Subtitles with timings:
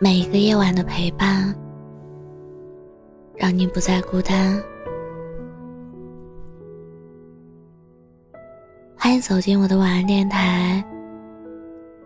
[0.00, 1.52] 每一个夜晚的陪伴，
[3.34, 4.62] 让你不再孤单。
[8.96, 10.84] 欢迎走进我的晚安电台，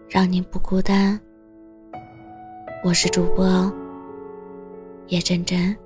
[0.09, 1.21] 让你不孤单。
[2.83, 3.71] 我是主播
[5.09, 5.77] 叶真真。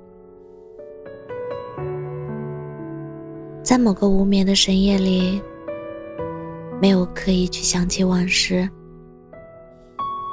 [3.65, 5.43] 在某个无眠的深夜里，
[6.81, 8.71] 没有刻意去想起往事，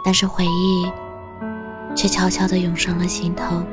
[0.06, 1.03] 但是回忆。
[1.96, 3.64] 却悄悄地涌上了心头。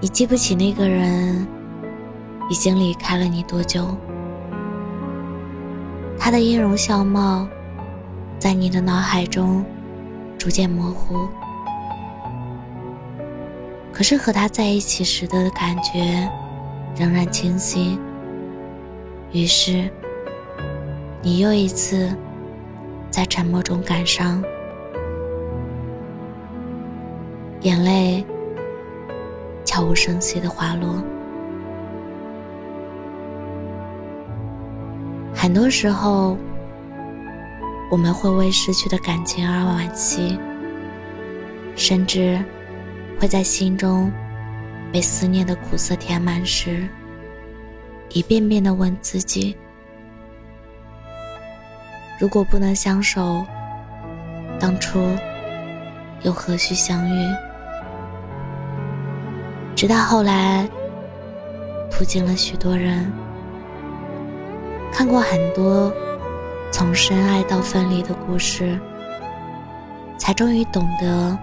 [0.00, 1.46] 你记不起那个人
[2.50, 3.96] 已经离开了你多久，
[6.18, 7.48] 他的音容笑貌
[8.38, 9.64] 在你的脑海中
[10.36, 11.26] 逐渐模糊，
[13.92, 16.30] 可是和他在一起时的感觉
[16.96, 17.98] 仍然清晰。
[19.32, 19.90] 于是，
[21.22, 22.14] 你又一次
[23.10, 24.44] 在沉默中感伤。
[27.64, 28.22] 眼泪
[29.64, 31.02] 悄无声息的滑落。
[35.34, 36.36] 很多时候，
[37.90, 40.38] 我们会为失去的感情而惋惜，
[41.74, 42.38] 甚至
[43.18, 44.12] 会在心中
[44.92, 46.86] 被思念的苦涩填满时，
[48.10, 49.56] 一遍遍的问自己：
[52.20, 53.42] 如果不能相守，
[54.60, 55.02] 当初
[56.20, 57.34] 又何须相遇？
[59.84, 60.66] 直到后来，
[61.90, 63.12] 途经了许多人，
[64.90, 65.92] 看过很多
[66.72, 68.80] 从深爱到分离的故事，
[70.16, 71.38] 才终于懂得，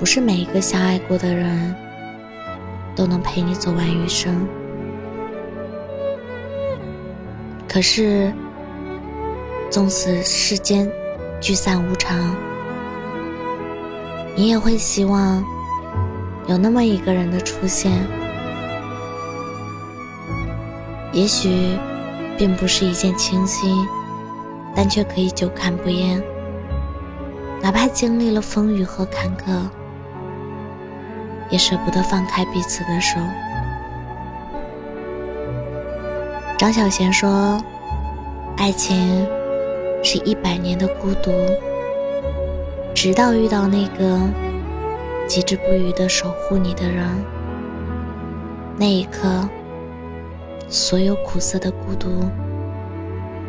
[0.00, 1.72] 不是每一个相爱过的人
[2.96, 4.44] 都能陪你走完余生。
[7.68, 8.32] 可是，
[9.70, 10.90] 纵使世间
[11.40, 12.34] 聚散无常，
[14.34, 15.40] 你也会希望。
[16.50, 17.92] 有那么一个人的出现，
[21.12, 21.78] 也许
[22.36, 23.86] 并不是一见倾心，
[24.74, 26.20] 但却可以久看不厌。
[27.62, 29.62] 哪怕经历了风雨和坎坷，
[31.50, 33.20] 也舍不得放开彼此的手。
[36.58, 37.62] 张小娴说
[38.58, 39.24] ：“爱情
[40.02, 41.30] 是一百年的孤独，
[42.92, 44.18] 直到遇到那个。”
[45.30, 47.06] 极致不渝的守护你的人，
[48.76, 49.48] 那一刻，
[50.68, 52.28] 所有苦涩的孤独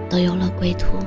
[0.08, 1.00] 都有了归途。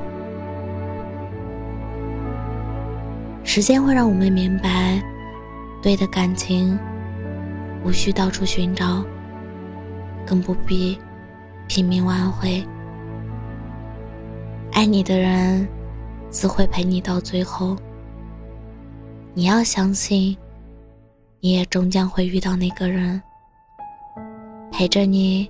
[3.44, 5.00] 时间会让我们明白，
[5.80, 6.76] 对的感情
[7.84, 9.04] 无需到处寻找，
[10.26, 10.98] 更不必
[11.68, 12.66] 拼命挽回。
[14.72, 15.68] 爱你的人
[16.30, 17.76] 自会陪你到最后。
[19.34, 20.36] 你要相信。
[21.44, 23.22] 你也终将会遇到那个人，
[24.72, 25.46] 陪着你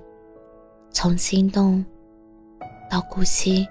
[0.91, 1.81] 从心动
[2.91, 3.65] 到呼吸，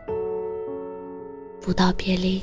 [1.60, 2.40] 不到别离。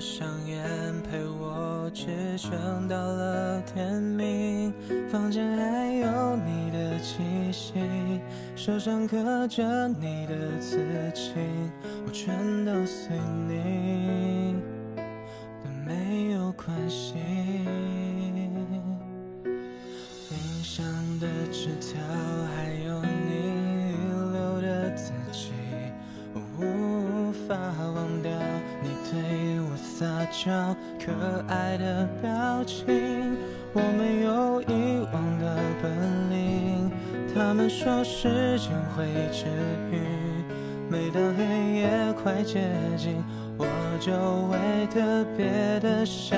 [0.00, 0.62] 香烟
[1.02, 4.72] 陪我直撑到了天明。
[5.10, 7.22] 房间还有你的气
[7.52, 7.74] 息，
[8.56, 10.78] 手上刻着你的字
[11.14, 11.32] 迹，
[12.06, 12.34] 我全
[12.64, 13.16] 都随
[13.48, 14.56] 你，
[14.96, 17.14] 但没有关系。
[20.28, 20.84] 冰箱
[21.20, 22.00] 的纸条
[22.56, 22.94] 还有。
[26.56, 26.60] 无
[27.32, 27.93] 法忘掉你对我
[30.34, 31.12] 撒娇可
[31.48, 32.84] 爱的表情，
[33.72, 35.92] 我没有遗忘的本
[36.28, 36.90] 领。
[37.32, 39.44] 他们说时间会治
[39.92, 39.94] 愈，
[40.90, 41.44] 每当黑
[41.78, 41.88] 夜
[42.20, 42.60] 快接
[42.96, 43.22] 近，
[43.56, 43.64] 我
[44.00, 44.12] 就
[44.48, 44.58] 会
[44.92, 46.36] 特别的想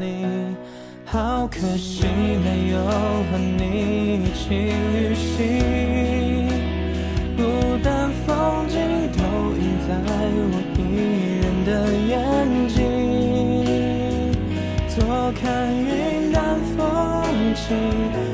[0.00, 0.56] 你。
[1.04, 6.48] 好可惜没有和你一起旅行，
[7.36, 7.42] 不
[7.84, 8.80] 单风景
[9.12, 9.92] 都印在
[10.50, 10.55] 我。
[17.66, 17.74] 心，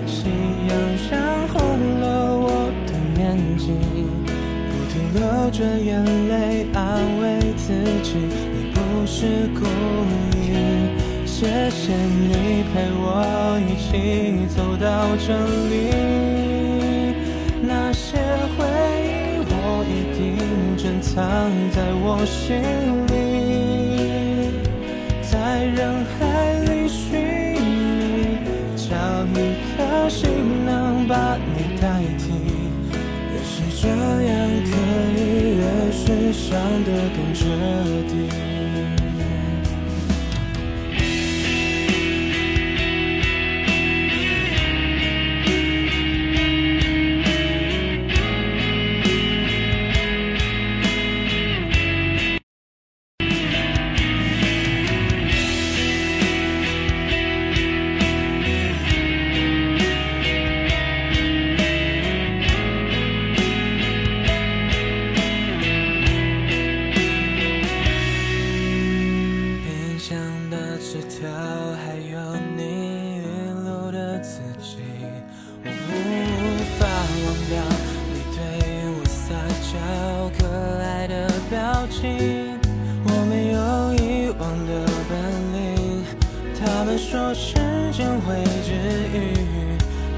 [0.06, 0.28] 夕
[0.68, 0.70] 阳
[1.10, 1.12] 染
[1.48, 1.56] 红
[2.00, 2.04] 了
[2.36, 2.46] 我
[2.86, 3.22] 的眼
[3.56, 3.66] 睛，
[4.68, 5.20] 不停流
[5.50, 6.80] 着眼泪安
[7.22, 7.24] 慰
[7.56, 8.10] 自己，
[8.52, 8.76] 你不
[9.06, 9.60] 是故
[10.36, 10.44] 意。
[11.24, 13.02] 谢谢你陪我
[13.66, 13.90] 一起
[14.54, 14.86] 走到
[15.16, 15.32] 这
[15.70, 15.72] 里，
[17.62, 18.18] 那些
[18.54, 18.60] 回
[19.02, 19.08] 忆
[19.48, 19.56] 我
[19.88, 20.20] 一定
[20.76, 21.16] 珍藏
[21.70, 22.60] 在我心
[23.08, 23.10] 里，
[25.22, 26.20] 在人海
[36.42, 37.46] 伤得更彻
[38.08, 39.01] 底。
[82.02, 82.58] 情。
[83.04, 83.58] 我没有
[83.94, 84.70] 遗忘的
[85.08, 85.10] 本
[85.54, 86.02] 领，
[86.58, 87.54] 他们说时
[87.92, 88.74] 间会治
[89.14, 89.16] 愈。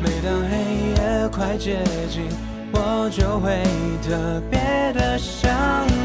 [0.02, 0.52] 每当黑
[0.96, 1.76] 夜快接
[2.08, 2.24] 近，
[2.72, 3.62] 我就会
[4.02, 4.58] 特别
[4.94, 5.52] 的想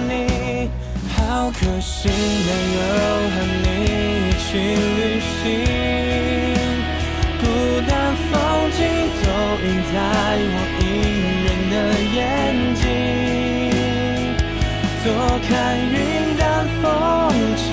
[0.09, 0.69] 你。
[1.15, 2.79] 好可惜没有
[3.31, 3.67] 和你
[4.27, 4.47] 一起
[4.99, 4.99] 旅
[5.39, 5.39] 行，
[7.39, 7.43] 孤
[7.87, 7.89] 单
[8.27, 8.31] 风
[8.75, 8.77] 景
[9.23, 9.25] 都
[9.63, 9.95] 印在
[10.51, 10.57] 我
[15.49, 16.85] 看云淡风
[17.57, 17.65] 轻，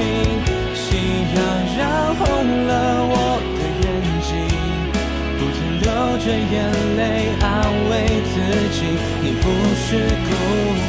[0.75, 0.87] 夕
[1.37, 1.39] 阳
[1.77, 1.81] 染
[2.17, 2.25] 红
[2.67, 2.73] 了
[3.13, 3.15] 我
[3.53, 3.87] 的眼
[4.25, 4.29] 睛，
[5.37, 5.87] 不停流
[6.25, 6.57] 着眼
[6.97, 7.01] 泪
[7.39, 7.45] 安
[7.91, 7.93] 慰
[8.33, 8.35] 自
[8.73, 8.81] 己，
[9.23, 9.45] 你不
[9.77, 9.87] 是
[10.25, 10.29] 故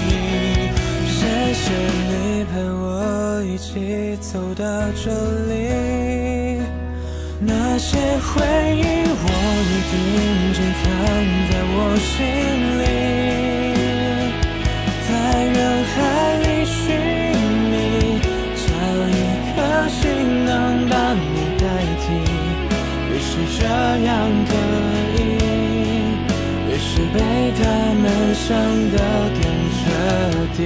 [0.08, 0.10] 意。
[1.12, 1.20] 谢
[1.54, 1.66] 谢
[2.08, 2.12] 你
[2.46, 4.64] 陪我一起走到
[5.04, 5.12] 这
[5.50, 5.52] 里，
[7.42, 8.34] 那些回
[8.78, 8.82] 忆
[9.12, 9.28] 我
[9.68, 9.94] 一定
[10.54, 10.84] 珍藏
[11.52, 12.16] 在我心
[12.80, 12.82] 里，
[15.30, 15.96] 在人海
[16.38, 16.96] 里寻
[17.70, 17.76] 觅，
[18.56, 18.66] 找
[19.10, 19.12] 一
[19.52, 19.58] 颗
[19.90, 20.00] 心
[20.46, 21.28] 能把你
[21.60, 21.64] 代
[22.00, 22.06] 替。
[23.10, 23.30] 越是
[23.60, 23.62] 这
[24.06, 24.10] 样
[24.48, 24.52] 可
[25.18, 25.20] 以，
[26.70, 27.16] 越是被
[27.60, 27.62] 他
[28.02, 28.48] 们伤
[28.92, 28.96] 得
[29.34, 29.44] 更
[29.76, 29.78] 彻
[30.56, 30.60] 底。